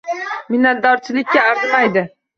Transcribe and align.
Minnatdorchilikka 0.53 1.45
arzimaydi. 1.51 2.07